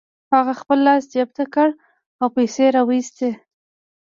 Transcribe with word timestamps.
هغه 0.33 0.53
خپل 0.61 0.79
لاس 0.87 1.03
جيب 1.13 1.29
ته 1.37 1.43
کړ 1.53 1.67
او 2.21 2.27
پيسې 2.35 2.61
يې 2.67 2.73
را 2.75 2.81
و 2.85 2.89
ايستې. 2.95 3.29